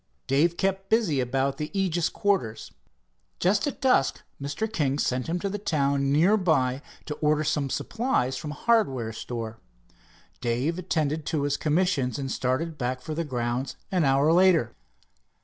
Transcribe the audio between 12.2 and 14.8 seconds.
started back for the grounds an hour later.